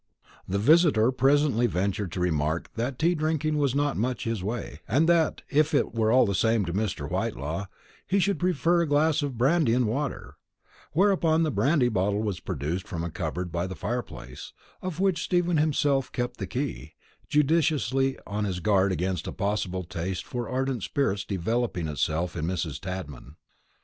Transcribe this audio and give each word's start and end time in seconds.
The 0.47 0.57
visitor 0.57 1.11
presently 1.11 1.67
ventured 1.67 2.11
to 2.13 2.19
remark 2.19 2.71
that 2.73 2.97
tea 2.97 3.13
drinking 3.13 3.59
was 3.59 3.75
not 3.75 3.97
much 3.97 4.25
in 4.25 4.31
his 4.31 4.43
way, 4.43 4.79
and 4.87 5.07
that, 5.07 5.43
if 5.47 5.75
it 5.75 5.93
were 5.93 6.11
all 6.11 6.25
the 6.25 6.33
same 6.33 6.65
to 6.65 6.73
Mr. 6.73 7.07
Whitelaw, 7.07 7.67
he 8.07 8.17
should 8.17 8.39
prefer 8.39 8.81
a 8.81 8.87
glass 8.87 9.21
of 9.21 9.37
brandy 9.37 9.73
and 9.75 9.85
water; 9.85 10.37
whereupon 10.93 11.43
the 11.43 11.51
brandy 11.51 11.87
bottle 11.87 12.23
was 12.23 12.39
produced 12.39 12.87
from 12.87 13.03
a 13.03 13.11
cupboard 13.11 13.51
by 13.51 13.67
the 13.67 13.75
fire 13.75 14.01
place, 14.01 14.53
of 14.81 14.99
which 14.99 15.21
Stephen 15.23 15.57
himself 15.57 16.11
kept 16.11 16.37
the 16.37 16.47
key, 16.47 16.95
judiciously 17.29 18.17
on 18.25 18.43
his 18.45 18.59
guard 18.59 18.91
against 18.91 19.27
a 19.27 19.31
possible 19.31 19.83
taste 19.83 20.25
for 20.25 20.49
ardent 20.49 20.81
spirits 20.81 21.23
developing 21.23 21.87
itself 21.87 22.35
in 22.35 22.47
Mrs. 22.47 22.79
Tadman. 22.79 23.35